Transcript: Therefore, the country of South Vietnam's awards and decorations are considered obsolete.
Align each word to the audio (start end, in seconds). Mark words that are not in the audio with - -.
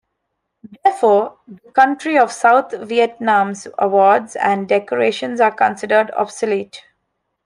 Therefore, 0.83 1.37
the 1.47 1.71
country 1.73 2.17
of 2.17 2.31
South 2.31 2.71
Vietnam's 2.75 3.67
awards 3.77 4.35
and 4.35 4.67
decorations 4.67 5.39
are 5.39 5.51
considered 5.51 6.09
obsolete. 6.15 6.81